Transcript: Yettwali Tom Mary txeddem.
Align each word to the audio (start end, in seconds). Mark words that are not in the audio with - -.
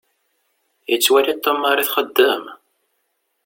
Yettwali 0.89 1.33
Tom 1.43 1.57
Mary 1.61 1.85
txeddem. 1.87 2.43